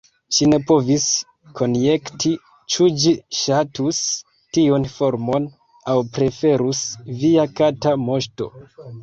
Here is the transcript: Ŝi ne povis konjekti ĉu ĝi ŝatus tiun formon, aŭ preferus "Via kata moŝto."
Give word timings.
Ŝi 0.35 0.45
ne 0.51 0.57
povis 0.69 1.03
konjekti 1.59 2.31
ĉu 2.75 2.87
ĝi 3.03 3.13
ŝatus 3.41 3.99
tiun 4.57 4.89
formon, 4.95 5.47
aŭ 5.95 5.99
preferus 6.17 6.83
"Via 7.23 7.47
kata 7.63 7.95
moŝto." 8.09 8.51